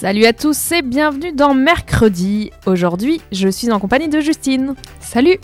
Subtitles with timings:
[0.00, 2.52] Salut à tous et bienvenue dans Mercredi.
[2.66, 4.76] Aujourd'hui, je suis en compagnie de Justine.
[5.00, 5.38] Salut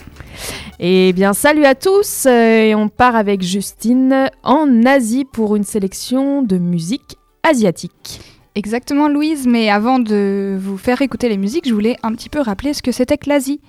[0.79, 5.65] Eh bien, salut à tous euh, et on part avec Justine en Asie pour une
[5.65, 8.21] sélection de musique asiatique.
[8.55, 12.39] Exactement Louise, mais avant de vous faire écouter les musiques, je voulais un petit peu
[12.39, 13.61] rappeler ce que c'était que l'Asie.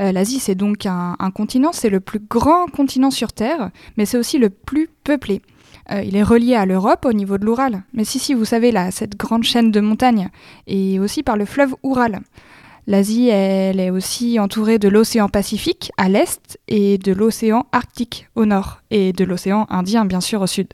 [0.00, 4.04] Euh, L'Asie, c'est donc un, un continent, c'est le plus grand continent sur Terre, mais
[4.04, 5.42] c'est aussi le plus peuplé.
[5.90, 7.82] Euh, il est relié à l'Europe au niveau de l'Oural.
[7.92, 10.30] Mais si, si, vous savez, là, cette grande chaîne de montagnes,
[10.66, 12.20] et aussi par le fleuve Oural.
[12.86, 18.44] L'Asie, elle est aussi entourée de l'océan Pacifique à l'est et de l'océan Arctique au
[18.44, 20.68] nord, et de l'océan Indien, bien sûr, au sud.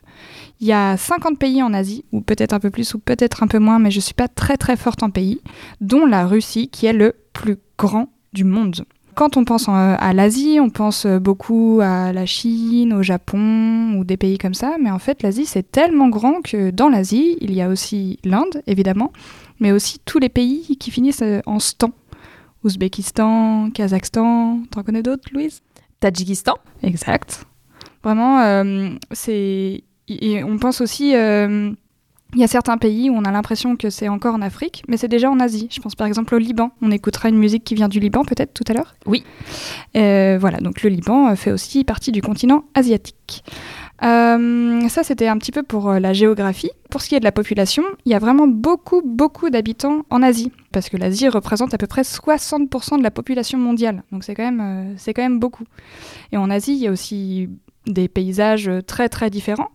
[0.61, 3.47] Il y a 50 pays en Asie, ou peut-être un peu plus, ou peut-être un
[3.47, 5.41] peu moins, mais je ne suis pas très très forte en pays,
[5.81, 8.85] dont la Russie, qui est le plus grand du monde.
[9.21, 14.03] Quand on pense en- à l'Asie, on pense beaucoup à la Chine, au Japon ou
[14.03, 17.53] des pays comme ça, mais en fait l'Asie c'est tellement grand que dans l'Asie, il
[17.53, 19.13] y a aussi l'Inde évidemment,
[19.59, 21.91] mais aussi tous les pays qui finissent euh, en stan.
[22.65, 25.61] Ouzbékistan, Kazakhstan, t'en connais d'autres Louise?
[26.01, 27.45] Tadjikistan Exact.
[28.03, 29.85] Vraiment, euh, c'est.
[30.09, 31.15] Et on pense aussi.
[31.15, 31.73] euh,
[32.35, 34.97] il y a certains pays où on a l'impression que c'est encore en Afrique, mais
[34.97, 35.69] c'est déjà en Asie.
[35.71, 36.71] Je pense par exemple au Liban.
[36.83, 38.95] On écoutera une musique qui vient du Liban peut-être tout à l'heure?
[39.07, 39.25] Oui.
[39.97, 43.45] Euh, voilà, donc le Liban euh, fait aussi partie du continent asiatique.
[44.03, 46.71] Euh, ça, c'était un petit peu pour la géographie.
[46.91, 50.23] Pour ce qui est de la population, il y a vraiment beaucoup, beaucoup d'habitants en
[50.23, 54.03] Asie, parce que l'Asie représente à peu près 60% de la population mondiale.
[54.11, 55.65] Donc c'est quand même, euh, c'est quand même beaucoup.
[56.33, 57.49] Et en Asie, il y a aussi
[57.87, 59.71] des paysages très très différents,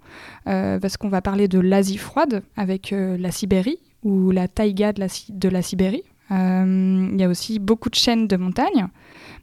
[0.47, 4.93] euh, parce qu'on va parler de l'Asie froide avec euh, la Sibérie ou la taïga
[4.93, 6.03] de la, Sibérie.
[6.31, 8.87] Euh, il y a aussi beaucoup de chaînes de montagnes,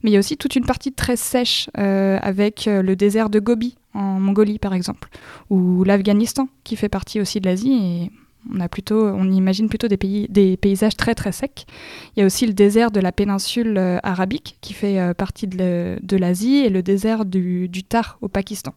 [0.03, 3.77] mais il y a aussi toute une partie très sèche avec le désert de Gobi
[3.95, 5.09] en Mongolie par exemple,
[5.51, 8.11] ou l'Afghanistan qui fait partie aussi de l'Asie
[8.51, 11.65] on imagine plutôt des pays, des paysages très très secs.
[12.17, 15.47] Il y a aussi le désert de la péninsule euh, arabique qui fait euh, partie
[15.47, 18.73] de l'Asie et le désert du, du Tar au Pakistan.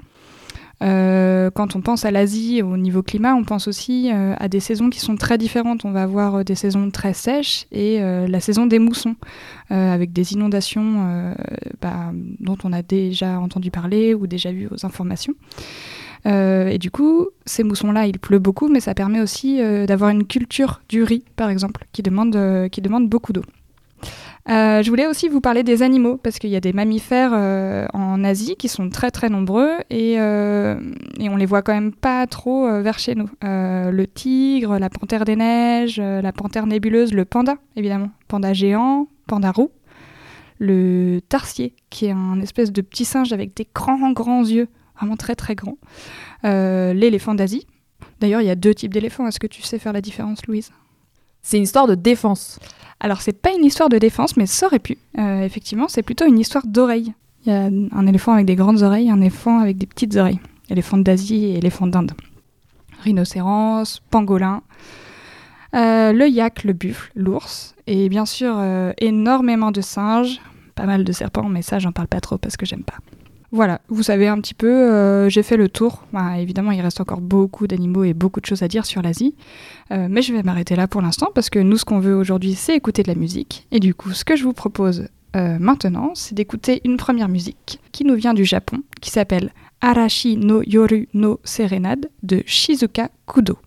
[0.83, 4.89] Euh, quand on pense à l'Asie au niveau climat, on pense aussi à des saisons
[4.89, 5.85] qui sont très différentes.
[5.85, 9.15] On va avoir des saisons très sèches et la saison des moussons,
[9.69, 11.33] avec des inondations
[11.81, 12.11] bah,
[12.41, 15.33] dont on a déjà entendu parler ou déjà vu aux informations.
[16.25, 20.09] Euh, et du coup, ces moussons-là, il pleut beaucoup, mais ça permet aussi euh, d'avoir
[20.09, 22.67] une culture du riz, par exemple, qui demande, euh,
[23.01, 23.43] beaucoup d'eau.
[24.47, 27.33] Je voulais aussi vous parler des animaux, parce qu'il y a des mammifères
[27.93, 32.27] en Asie qui sont très très nombreux et, et on les voit quand même pas
[32.27, 33.27] trop vers chez nous.
[33.41, 38.11] Le tigre, la panthère des neiges, la panthère nébuleuse, le panda, évidemment.
[38.27, 39.71] Panda géant, panda roux.
[40.59, 45.15] Le tarsier, qui est un espèce de petit singe avec des grands grands yeux, vraiment
[45.15, 45.77] très très grands.
[46.43, 47.67] Euh, L'éléphant d'Asie.
[48.19, 49.27] D'ailleurs, il y a deux types d'éléphants.
[49.27, 50.71] Est-ce que tu sais faire la différence, Louise?
[51.41, 52.59] C'est une histoire de défense.
[52.99, 54.97] alors, c'est pas une histoire de défense, mais ça aurait pu.
[55.17, 57.13] Euh, effectivement, c'est plutôt une histoire d'oreilles.
[57.45, 60.39] Il y a un éléphant avec des grandes oreilles, un éléphant avec des petites oreilles.
[60.69, 62.13] Éléphant d'Asie et éléphant d'Inde.
[63.03, 64.63] Rhinocéros, pangolin,
[65.75, 70.39] euh, le yak, le buffle, l'ours, et bien sûr euh, énormément de singes,
[70.73, 72.97] pas mal de serpents, mais ça, j'en parle pas trop parce que j'aime pas.
[73.55, 76.03] Voilà, vous savez un petit peu, euh, j'ai fait le tour.
[76.11, 79.33] Bah, évidemment, il reste encore beaucoup d'animaux et beaucoup de choses à dire sur l'Asie.
[79.91, 82.53] Euh, mais je vais m'arrêter là pour l'instant parce que nous, ce qu'on veut aujourd'hui,
[82.53, 83.65] c'est écouter de la musique.
[83.71, 85.07] Et du coup, ce que je vous propose
[85.37, 90.35] euh, maintenant, c'est d'écouter une première musique qui nous vient du Japon, qui s'appelle Arashi
[90.35, 93.57] no Yoru no Serenade de Shizuka Kudo.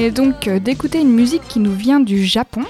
[0.00, 2.62] Venez donc euh, d'écouter une musique qui nous vient du Japon.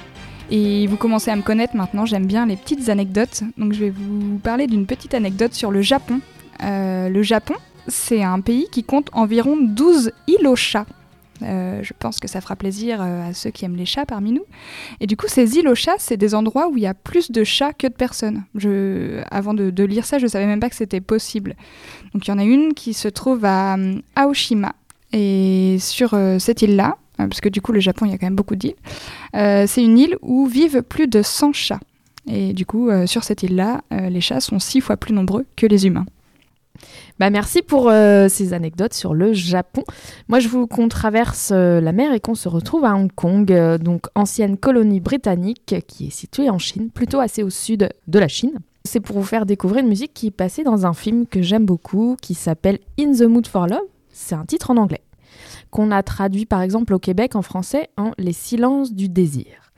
[0.50, 3.42] Et vous commencez à me connaître maintenant, j'aime bien les petites anecdotes.
[3.56, 6.20] Donc je vais vous parler d'une petite anecdote sur le Japon.
[6.64, 7.54] Euh, le Japon,
[7.86, 10.86] c'est un pays qui compte environ 12 îles aux chats.
[11.42, 14.44] Euh, je pense que ça fera plaisir à ceux qui aiment les chats parmi nous.
[14.98, 17.30] Et du coup, ces îles aux chats, c'est des endroits où il y a plus
[17.30, 18.42] de chats que de personnes.
[19.30, 21.54] Avant de, lire ça, je savais même pas que c'était possible.
[22.12, 24.74] Donc il y en a une qui se trouve à euh, Aoshima.
[25.12, 26.96] Et sur cette île-là,
[27.28, 28.74] parce que du coup, le Japon, il y a quand même beaucoup d'îles,
[29.36, 31.80] euh, c'est une île où vivent plus de 100 chats.
[32.26, 35.46] Et du coup, euh, sur cette île-là, euh, les chats sont six fois plus nombreux
[35.56, 36.06] que les humains.
[37.18, 39.84] Bah, merci pour euh, ces anecdotes sur le Japon.
[40.28, 43.52] Moi, je vous qu'on traverse euh, la mer et qu'on se retrouve à Hong Kong,
[43.52, 48.18] euh, donc ancienne colonie britannique qui est située en Chine, plutôt assez au sud de
[48.18, 48.58] la Chine.
[48.84, 51.66] C'est pour vous faire découvrir une musique qui est passée dans un film que j'aime
[51.66, 53.80] beaucoup, qui s'appelle In the Mood for Love.
[54.12, 55.02] C'est un titre en anglais,
[55.70, 59.72] qu'on a traduit par exemple au Québec en français en Les silences du désir.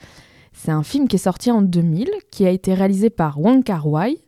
[0.52, 4.18] C'est un film qui est sorti en 2000, qui a été réalisé par Wong Kar-wai,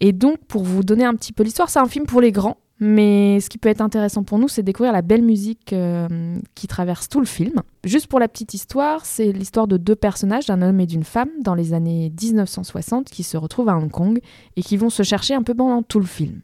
[0.00, 2.58] et donc, pour vous donner un petit peu l'histoire, c'est un film pour les grands,
[2.80, 6.66] mais ce qui peut être intéressant pour nous, c'est découvrir la belle musique euh, qui
[6.66, 7.62] traverse tout le film.
[7.84, 11.30] Juste pour la petite histoire, c'est l'histoire de deux personnages, d'un homme et d'une femme,
[11.40, 14.20] dans les années 1960, qui se retrouvent à Hong Kong
[14.56, 16.40] et qui vont se chercher un peu pendant tout le film.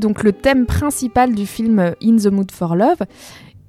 [0.00, 2.98] Donc le thème principal du film In the Mood for Love.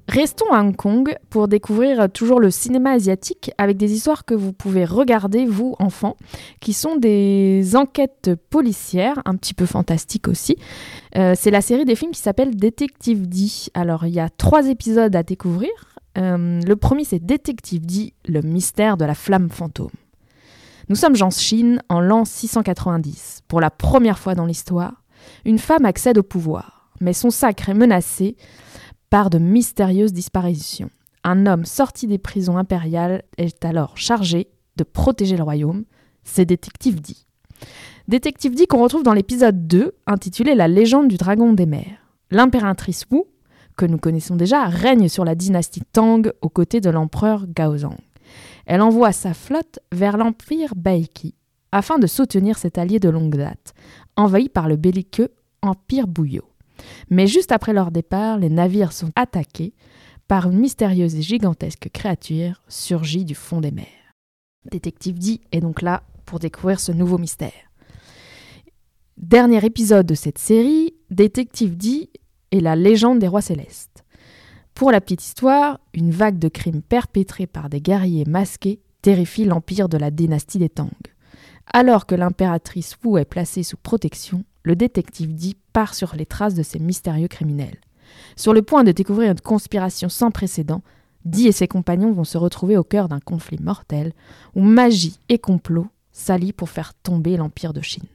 [0.08, 4.52] Restons à Hong Kong pour découvrir toujours le cinéma asiatique avec des histoires que vous
[4.52, 6.18] pouvez regarder, vous, enfants,
[6.60, 10.58] qui sont des enquêtes policières, un petit peu fantastiques aussi.
[11.16, 13.48] Euh, c'est la série des films qui s'appelle Détective D.
[13.74, 15.70] Alors, il y a trois épisodes à découvrir.
[16.18, 19.92] Euh, le premier, c'est Détective D, le mystère de la flamme fantôme.
[20.90, 23.44] Nous sommes en Chine en l'an 690.
[23.48, 25.01] Pour la première fois dans l'histoire,
[25.46, 28.36] une femme accède au pouvoir, mais son sacre est menacé
[29.10, 30.90] par de mystérieuses disparitions.
[31.24, 34.48] Un homme sorti des prisons impériales est alors chargé
[34.78, 35.84] de protéger le royaume.
[36.24, 37.14] C'est Détective D.
[38.08, 42.00] Détective D qu'on retrouve dans l'épisode 2, intitulé La légende du dragon des mers.
[42.32, 43.24] L'impératrice Wu,
[43.78, 47.98] que nous connaissons déjà, règne sur la dynastie Tang aux côtés de l'empereur Gaozong.
[48.66, 51.36] Elle envoie sa flotte vers l'empire Baiki
[51.72, 53.74] afin de soutenir cet allié de longue date,
[54.16, 55.30] envahi par le belliqueux
[55.62, 56.50] empire Bouillot.
[57.10, 59.74] Mais juste après leur départ, les navires sont attaqués
[60.28, 63.86] par une mystérieuse et gigantesque créature surgie du fond des mers.
[64.70, 67.52] Détective D est donc là pour découvrir ce nouveau mystère.
[69.18, 72.10] Dernier épisode de cette série, Détective D
[72.52, 74.04] et la légende des rois célestes.
[74.74, 79.90] Pour la petite histoire, une vague de crimes perpétrés par des guerriers masqués terrifie l'empire
[79.90, 80.90] de la dynastie des Tang.
[81.68, 86.56] Alors que l'impératrice Wu est placée sous protection, le détective Di part sur les traces
[86.56, 87.80] de ces mystérieux criminels.
[88.36, 90.82] Sur le point de découvrir une conspiration sans précédent,
[91.26, 94.14] Di et ses compagnons vont se retrouver au cœur d'un conflit mortel
[94.56, 98.08] où magie et complot s'allient pour faire tomber l'empire de Chine.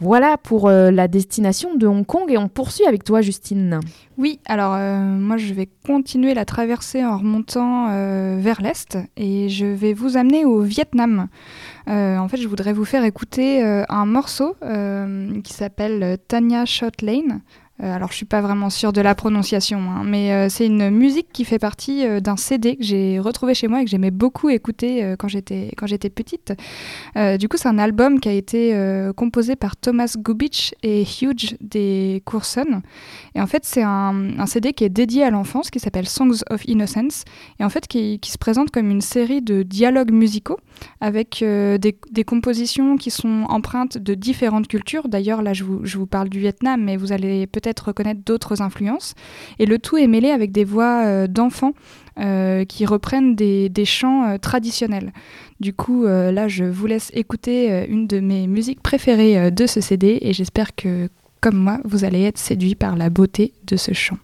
[0.00, 3.80] Voilà pour euh, la destination de Hong Kong et on poursuit avec toi Justine.
[4.16, 9.50] Oui, alors euh, moi je vais continuer la traversée en remontant euh, vers l'est et
[9.50, 11.28] je vais vous amener au Vietnam.
[11.86, 14.54] En fait, je voudrais vous faire écouter un morceau
[15.42, 17.40] qui s'appelle Tanya Shot Lane.
[17.82, 20.90] Euh, alors je suis pas vraiment sûre de la prononciation, hein, mais euh, c'est une
[20.90, 24.10] musique qui fait partie euh, d'un CD que j'ai retrouvé chez moi et que j'aimais
[24.10, 26.52] beaucoup écouter quand j'étais quand j'étais petite.
[27.38, 28.74] du coup, c'est un album qui a été
[29.16, 32.82] composé par Thomas Gubich et Hugh des Courson.
[33.34, 36.64] Et en fait, c'est un, CD qui est dédié à l'enfance, qui s'appelle Songs of
[36.66, 37.24] Innocence,
[37.58, 40.58] et en fait qui, qui, se présente comme une série de dialogues musicaux
[41.00, 45.08] avec des, des, compositions qui sont empreintes de différentes cultures.
[45.08, 48.62] D'ailleurs, là, je vous, je vous parle du Vietnam, mais vous allez peut-être reconnaître d'autres
[48.62, 49.14] influences.
[49.58, 51.72] Et le tout est mêlé avec des voix euh, d'enfants
[52.18, 55.12] euh, qui reprennent des, chants euh, traditionnels.
[55.60, 60.18] Du coup, là, je vous laisse écouter une de mes musiques préférées de ce CD
[60.22, 61.10] et j'espère que,
[61.42, 64.16] comme moi, vous allez être séduit par la beauté de ce chant.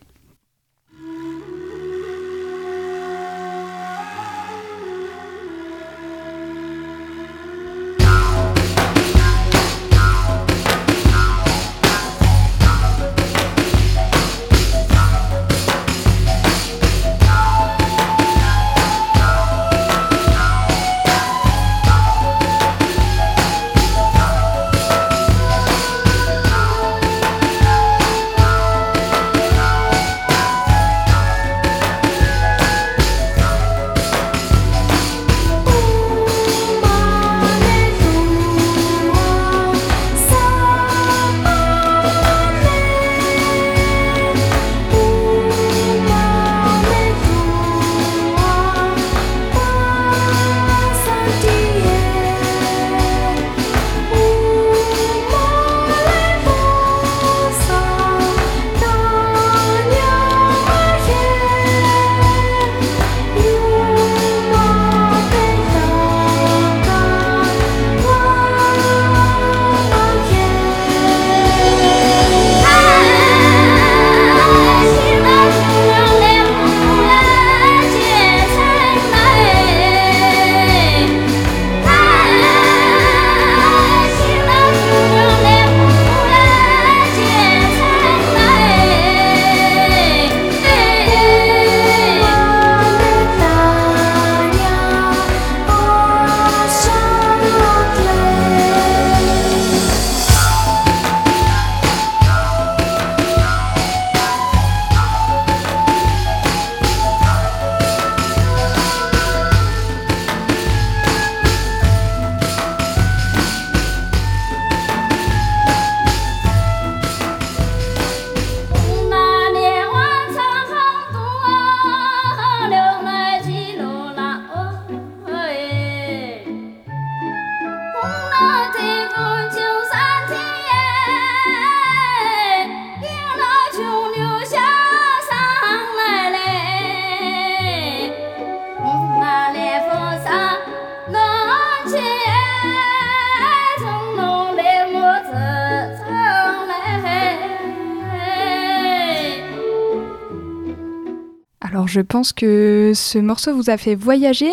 [151.96, 154.52] Je pense que ce morceau vous a fait voyager.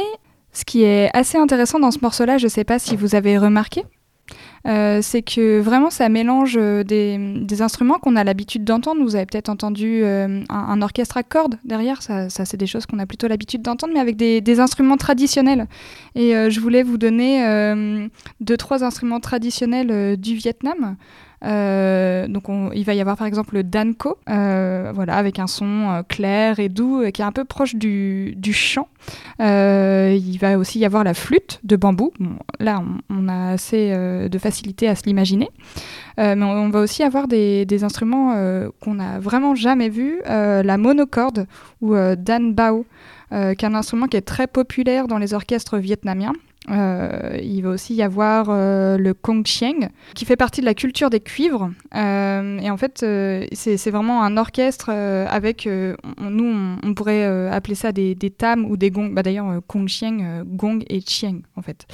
[0.53, 3.37] Ce qui est assez intéressant dans ce morceau-là, je ne sais pas si vous avez
[3.37, 3.83] remarqué,
[4.65, 9.03] euh, c'est que vraiment ça mélange euh, des, instruments qu'on a l'habitude d'entendre.
[9.03, 12.99] Vous avez peut-être entendu euh, un, orchestre à cordes derrière, ça, c'est des choses qu'on
[12.99, 15.67] a plutôt l'habitude d'entendre, mais avec des, des, instruments traditionnels.
[16.15, 18.09] Et je voulais vous donner
[18.39, 20.95] deux, trois instruments traditionnels du Vietnam.
[21.43, 25.89] Euh, donc il va y avoir par exemple le danko, euh, voilà, avec un son
[25.89, 28.87] euh, clair et doux qui est un peu proche du, chant.
[29.39, 32.11] il va aussi y avoir la flûte de bambou.
[32.59, 33.91] là, on, a assez
[34.29, 35.49] de facilité à se l'imaginer.
[36.17, 38.35] mais on, va aussi avoir des, des instruments
[38.79, 41.47] qu'on n'a vraiment jamais vus, la monocorde
[41.81, 42.85] ou dan bao,
[43.31, 46.33] qui est un instrument qui est très populaire dans les orchestres vietnamiens.
[46.69, 50.73] Euh, il va aussi y avoir euh, le Kong Chieng, qui fait partie de la
[50.73, 51.71] culture des cuivres.
[51.95, 53.05] Euh, et en fait,
[53.53, 58.91] c'est vraiment un orchestre avec, nous, on, pourrait appeler ça des, des, tam ou des
[58.91, 59.13] gongs.
[59.13, 61.85] Bah, D'ailleurs, Kong Chieng, gong et chieng, en fait.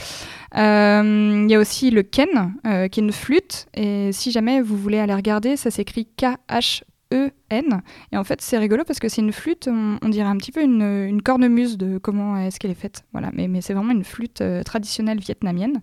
[0.56, 3.68] Il y a aussi le Ken, qui est une flûte.
[3.74, 7.82] Et si jamais vous voulez aller regarder, ça s'écrit K-H E-N.
[8.12, 10.62] Et en fait, c'est rigolo parce que c'est une flûte, on, dirait un petit peu
[10.62, 13.04] une, cornemuse de comment est-ce qu'elle est faite.
[13.13, 15.82] Voilà, mais, mais c'est vraiment une flûte euh, traditionnelle vietnamienne.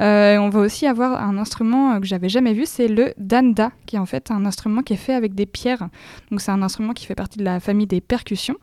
[0.00, 3.70] Euh, on va aussi avoir un instrument euh, que j'avais jamais vu, c'est le danda,
[3.86, 5.88] qui est en fait un instrument qui est fait avec des pierres.
[6.30, 8.56] Donc c'est un instrument qui fait partie de la famille des percussions.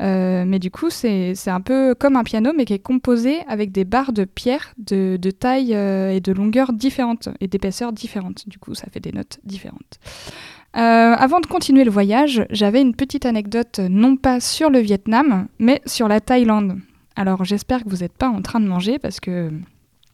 [0.00, 3.84] mais du coup, c'est un peu comme un piano, mais qui est composé avec des
[3.84, 8.48] barres de pierre de, de taille et de longueur différentes et d'épaisseur différentes.
[8.48, 9.98] Du coup, ça fait des notes différentes.
[10.82, 15.80] Avant de continuer le voyage, j'avais une petite anecdote, non pas sur le Vietnam, mais
[15.86, 16.78] sur la Thaïlande.
[17.16, 19.50] Alors j'espère que vous n'êtes pas en train de manger parce que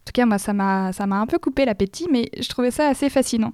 [0.01, 2.71] en tout cas, moi, ça m'a, ça m'a un peu coupé l'appétit, mais je trouvais
[2.71, 3.53] ça assez fascinant.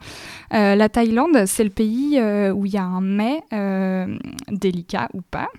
[0.54, 4.18] Euh, la Thaïlande, c'est le pays euh, où il y a un mets, euh,
[4.50, 5.50] délicat ou pas,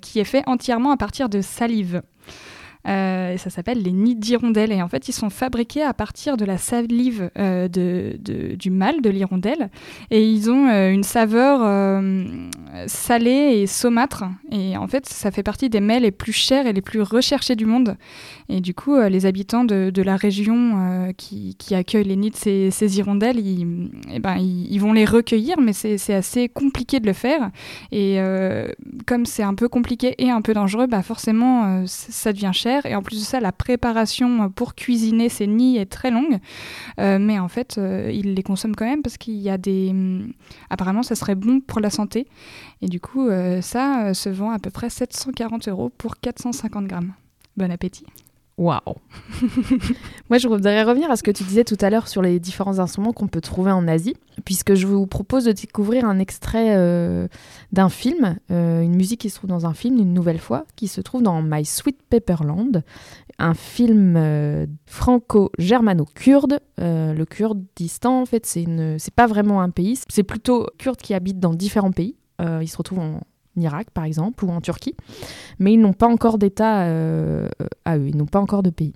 [0.00, 2.02] qui est fait entièrement à partir de salive.
[2.88, 4.72] Euh, ça s'appelle les nids d'hirondelles.
[4.72, 9.10] Et en fait, ils sont fabriqués à partir de la salive euh, du mâle de
[9.10, 9.70] l'hirondelle.
[10.10, 11.60] Et ils ont euh, une saveur
[12.86, 14.24] salée et saumâtre.
[14.50, 17.56] Et en fait, ça fait partie des mets les plus chers et les plus recherchés
[17.56, 17.96] du monde.
[18.48, 23.38] Et du coup, les habitants de, la région qui, accueillent les nids de ces, hirondelles,
[23.38, 27.50] ils, eh ben, ils, vont les recueillir, mais c'est assez compliqué de le faire.
[27.92, 28.18] Et
[29.06, 32.69] comme c'est un peu compliqué et un peu dangereux, bah forcément, ça devient cher.
[32.84, 36.38] Et en plus de ça, la préparation pour cuisiner ces nids est très longue.
[36.98, 39.88] Euh, mais en fait, euh, ils les consomment quand même parce qu'il y a des.
[39.90, 40.32] Hum,
[40.70, 42.26] apparemment, ça serait bon pour la santé.
[42.82, 47.12] Et du coup, euh, ça se vend à peu près 740 euros pour 450 grammes.
[47.56, 48.06] Bon appétit.
[48.60, 48.96] Waouh
[50.28, 52.78] Moi, je voudrais revenir à ce que tu disais tout à l'heure sur les différents
[52.78, 57.26] instruments qu'on peut trouver en Asie, puisque je vous propose de découvrir un extrait euh,
[57.72, 60.88] d'un film, euh, une musique qui se trouve dans un film, une nouvelle fois, qui
[60.88, 62.82] se trouve dans My Sweet Pepperland,
[63.38, 66.60] un film euh, franco-germano-kurde.
[66.76, 71.54] le Kurdistan, en fait, c'est pas vraiment un pays, c'est plutôt Kurdes qui habitent dans
[71.54, 72.14] différents pays.
[72.38, 73.20] ils se retrouvent en,
[73.56, 74.96] Irak par exemple, ou en Turquie,
[75.58, 77.48] mais ils n'ont pas encore d'État euh,
[77.84, 78.94] à eux, ils n'ont pas encore de pays.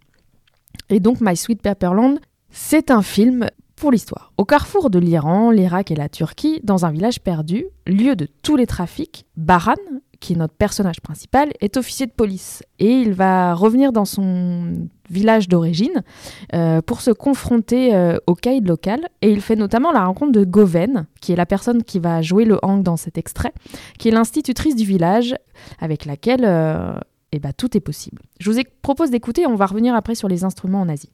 [0.90, 2.18] Et donc My Sweet Pepperland,
[2.50, 4.32] c'est un film pour l'histoire.
[4.38, 8.56] Au carrefour de l'Iran, l'Irak et la Turquie, dans un village perdu, lieu de tous
[8.56, 9.74] les trafics, Baran,
[10.20, 12.62] qui est notre personnage principal, est officier de police.
[12.78, 16.02] Et il va revenir dans son village d'origine
[16.54, 19.08] euh, pour se confronter euh, au caïd local.
[19.22, 22.44] Et il fait notamment la rencontre de Goven, qui est la personne qui va jouer
[22.44, 23.52] le hang dans cet extrait,
[23.98, 25.34] qui est l'institutrice du village,
[25.78, 26.94] avec laquelle euh,
[27.32, 28.22] eh ben, tout est possible.
[28.38, 31.10] Je vous propose d'écouter, on va revenir après sur les instruments en Asie.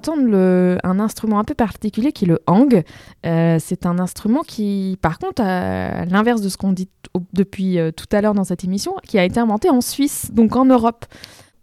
[0.00, 2.82] Entendre un instrument un peu particulier qui est le hang.
[3.26, 6.88] Euh, c'est un instrument qui, par contre, à l'inverse de ce qu'on dit
[7.34, 10.56] depuis euh, tout à l'heure dans cette émission, qui a été inventé en Suisse, donc
[10.56, 11.04] en Europe.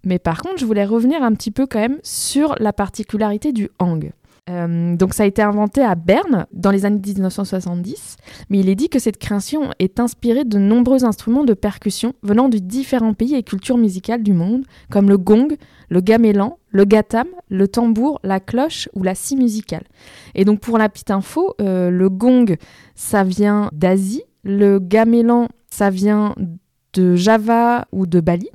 [0.04, 3.70] Mais par contre, je voulais revenir un petit peu quand même sur la particularité du
[3.80, 4.12] hang.
[4.50, 8.16] Euh, donc ça a été inventé à Berne dans les années 1970,
[8.50, 12.48] mais il est dit que cette création est inspirée de nombreux instruments de percussion venant
[12.48, 15.58] de différents pays et cultures musicales du monde, comme le gong,
[15.90, 19.84] le gamelan, le gatam, le tambour, la cloche ou la scie musicale.
[20.36, 22.58] Et donc pour la petite info, euh, le gong,
[22.96, 26.36] ça vient d'Asie, le gamelan, ça vient
[26.94, 28.50] de Java ou de Bali.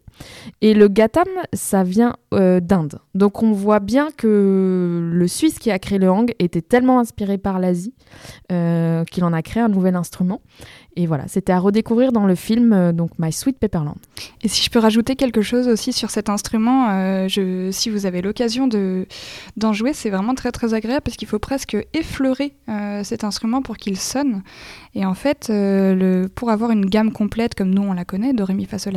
[0.61, 2.99] Et le Gatam, ça vient euh, d'Inde.
[3.15, 7.39] Donc on voit bien que le Suisse qui a créé le hang était tellement inspiré
[7.39, 7.95] par l'Asie
[8.51, 10.41] euh, qu'il en a créé un nouvel instrument.
[10.95, 13.97] Et voilà, c'était à redécouvrir dans le film euh, donc My Sweet Pepperland.
[14.43, 18.21] Et si je peux rajouter quelque chose aussi sur cet instrument, euh, si vous avez
[18.21, 19.07] l'occasion de,
[19.57, 23.63] d'en jouer, c'est vraiment très très agréable parce qu'il faut presque effleurer euh, cet instrument
[23.63, 24.43] pour qu'il sonne.
[24.95, 25.51] Et en fait,
[26.35, 28.93] pour avoir une gamme complète comme nous on la connaît, de Ré, Mi, Fa, Sol,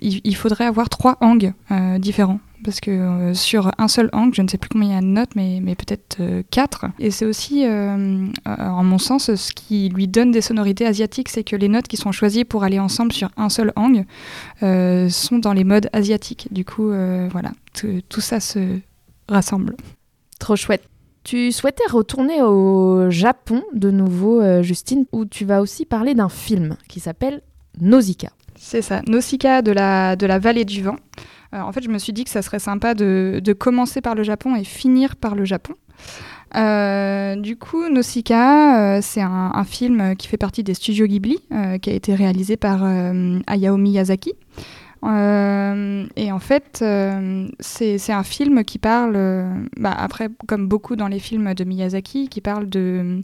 [0.00, 1.52] il, faudrait avoir trois hangs
[1.98, 4.96] différents parce que euh, sur un seul angle, je ne sais plus combien il y
[4.96, 6.86] a de notes, mais, mais peut-être euh, quatre.
[6.98, 11.44] Et c'est aussi, euh, en mon sens, ce qui lui donne des sonorités asiatiques, c'est
[11.44, 14.04] que les notes qui sont choisies pour aller ensemble sur un seul angle
[14.60, 16.48] sont dans les modes asiatiques.
[16.50, 16.88] Du coup,
[17.30, 18.78] voilà, tout ça se
[19.28, 19.76] rassemble.
[20.38, 20.82] Trop chouette.
[21.24, 26.76] Tu souhaitais retourner au Japon de nouveau, Justine, où tu vas aussi parler d'un film
[26.88, 27.42] qui s'appelle
[27.80, 28.32] Nausicaa.
[28.56, 30.96] C'est ça, Nausicaa de la, de la vallée du vent.
[31.54, 34.22] Euh, en fait, je me suis dit que ça serait sympa de, commencer par le
[34.22, 35.74] Japon et finir par le Japon.
[36.56, 41.38] Euh, du coup, Nausicaa, euh, c'est un, film qui fait partie des studios Ghibli,
[41.82, 42.84] qui a été réalisé par
[43.46, 44.32] Hayao Miyazaki.
[45.04, 46.84] Et en fait,
[47.60, 49.14] c'est un film qui parle,
[49.76, 53.22] bah, après, comme beaucoup dans les films de Miyazaki, qui parle de,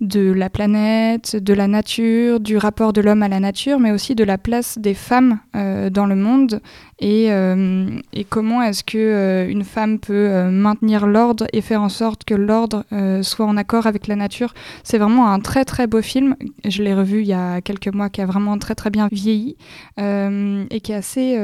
[0.00, 4.24] la planète, de la nature, du rapport de l'homme à la nature, mais aussi de
[4.24, 6.60] la place des femmes dans le monde
[7.00, 11.82] et, euh, et comment est-ce que euh, une femme peut euh, maintenir l'ordre et faire
[11.82, 12.84] en sorte que l'ordre
[13.22, 14.54] soit en accord avec la nature?
[14.82, 16.34] C'est vraiment un très très beau film.
[16.64, 19.56] Je l'ai revu il y a quelques mois, qui a vraiment très très bien vieilli
[19.98, 21.38] et qui est assez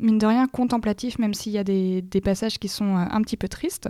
[0.00, 3.36] mine de rien contemplatif, même s'il y a des, des passages qui sont un petit
[3.36, 3.88] peu tristes.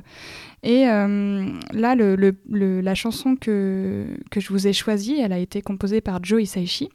[0.62, 5.38] Et là, le, le- le- la chanson que, que je vous ai choisie, elle a
[5.38, 6.88] été composée par Joe Hisaishi.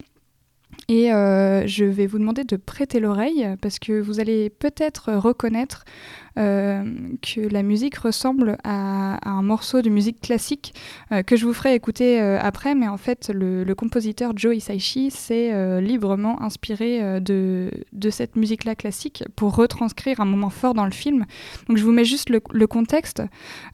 [0.89, 5.85] Et euh, je vais vous demander de prêter l'oreille parce que vous allez peut-être reconnaître
[6.35, 10.73] que la musique ressemble à, un morceau de musique classique
[11.11, 12.75] euh, que je vous ferai écouter euh, après.
[12.75, 18.75] Mais en fait, le, compositeur Joe Hisaishi s'est euh, librement inspiré euh, de, cette musique-là
[18.75, 21.25] classique pour retranscrire un moment fort dans le film.
[21.67, 23.23] Donc je vous mets juste le, contexte.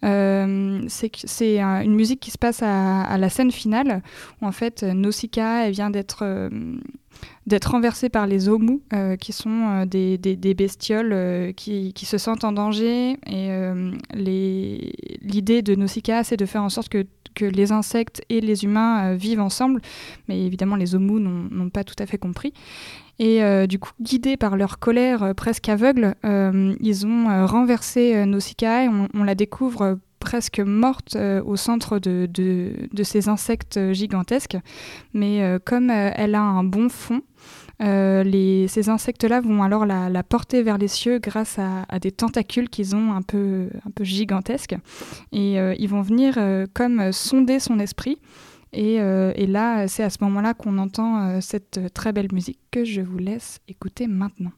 [0.04, 4.02] Euh, c'est une musique qui se passe à, la scène finale
[4.42, 6.50] où en fait Nausicaa vient d'être euh,
[7.48, 12.06] d'être renversée par les omus euh, qui sont euh, des, des- bestioles euh, qui, qui
[12.06, 13.50] se sentent en danger et
[14.14, 17.06] l'idée de Nausicaa c'est de faire en sorte que
[17.36, 19.82] que les insectes et les humains vivent ensemble,
[20.28, 22.54] mais évidemment les omus n'ont pas tout à fait compris.
[23.20, 29.24] Et du coup, guidés par leur colère presque aveugle, ils ont renversé Nausicaa et on,
[29.24, 32.30] la découvre presque morte euh, au centre de,
[33.04, 34.58] ces insectes euh, gigantesques.
[35.14, 37.22] Mais euh, comme elle a un bon fond,
[37.80, 43.14] ces insectes-là vont alors la, porter vers les cieux grâce à, des tentacules qu'ils ont
[43.14, 43.70] un peu,
[44.02, 44.76] gigantesques.
[45.32, 46.38] Et ils vont venir
[46.74, 48.18] comme sonder son esprit.
[48.74, 48.98] Et,
[49.48, 53.60] là, c'est à ce moment-là qu'on entend cette très belle musique que je vous laisse
[53.70, 54.52] écouter maintenant.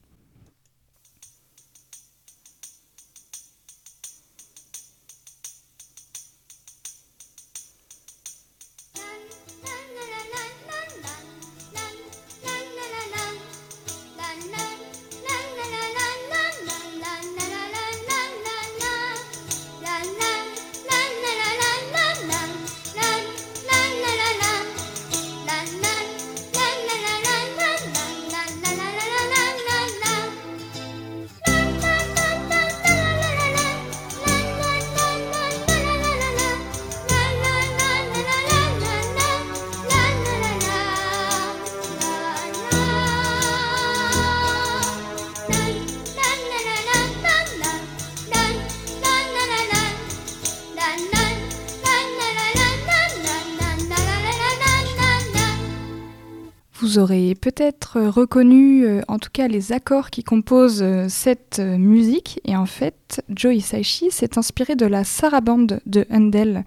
[56.91, 61.77] Vous aurez peut-être reconnu, euh, en tout cas, les accords qui composent euh, cette euh,
[61.77, 62.41] musique.
[62.43, 66.65] Et en fait, Joe Hisaishi s'est inspiré de la sarabande de Handel.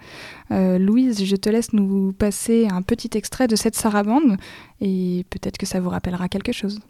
[0.51, 4.39] Louise, je te laisse nous passer un petit extrait de cette sarabande
[4.81, 6.81] et peut-être que ça vous rappellera quelque chose.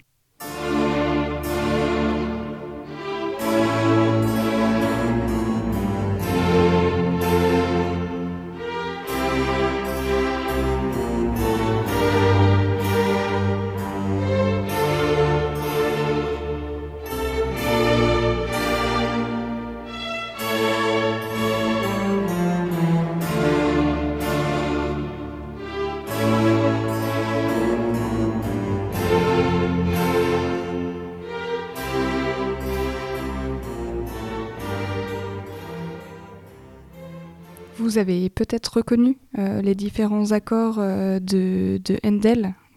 [37.95, 41.97] Vous avez peut-être reconnu euh, les différents accords euh, de, de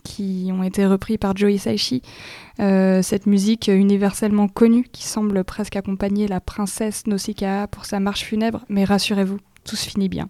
[0.04, 2.04] qui ont été repris par Joe Hisaishi.
[2.60, 8.26] Euh, cette musique universellement connue qui semble presque accompagner la princesse Nausicaa pour sa marche
[8.26, 10.30] funèbre, mais rassurez-vous, tout se finit bien.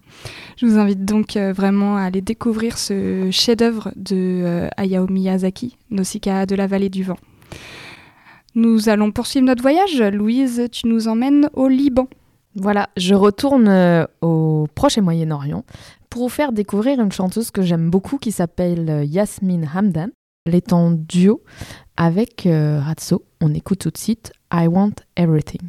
[0.55, 6.45] Je vous invite donc vraiment à aller découvrir ce chef-d'œuvre de euh, Hayao Miyazaki, Nausicaa
[6.45, 7.19] de la vallée du vent.
[8.55, 10.01] Nous allons poursuivre notre voyage.
[10.01, 12.07] Louise, tu nous emmènes au Liban.
[12.55, 15.63] Voilà, je retourne euh, au Proche et Moyen-Orient
[16.09, 20.09] pour vous faire découvrir une chanteuse que j'aime beaucoup qui s'appelle euh, Yasmine Hamdan.
[20.45, 21.43] Elle est en duo
[21.97, 23.23] avec euh, Ratso.
[23.41, 25.61] On écoute tout de suite I Want Everything.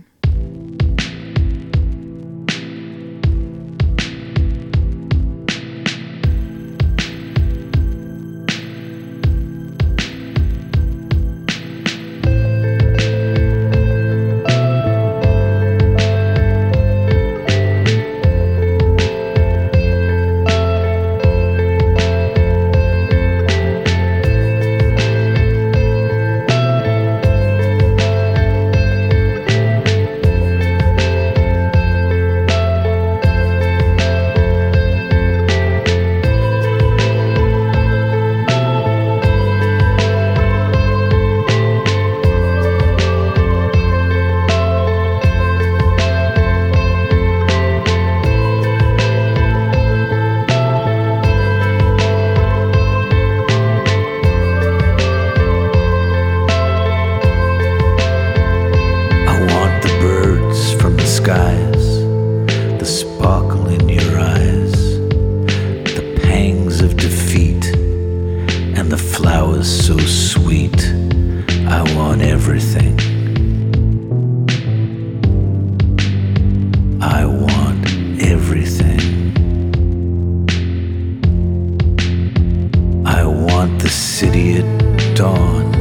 [85.18, 85.72] Dawn,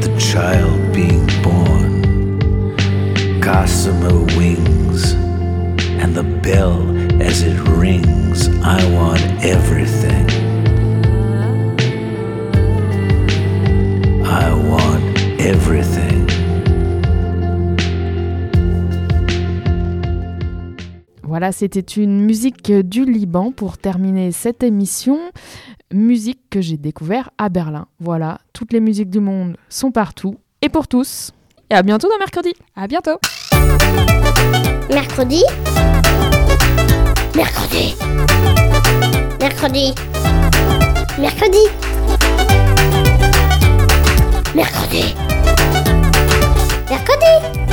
[0.00, 2.00] the child being born,
[3.40, 5.12] gossamer wings,
[6.00, 6.80] and the bell
[7.20, 8.48] as it rings.
[8.64, 10.26] I want everything.
[14.24, 15.04] I want
[15.38, 16.26] everything.
[21.22, 25.18] Voilà, c'était une musique du Liban pour terminer cette émission.
[25.92, 27.86] Musique que j'ai découvert à Berlin.
[27.98, 31.32] Voilà, toutes les musiques du monde sont partout et pour tous.
[31.70, 32.52] Et à bientôt dans mercredi.
[32.76, 33.18] À bientôt.
[34.90, 35.42] Mercredi.
[37.34, 37.94] Mercredi.
[39.40, 39.94] Mercredi.
[41.18, 41.64] Mercredi.
[44.54, 45.14] Mercredi.
[46.90, 47.67] Mercredi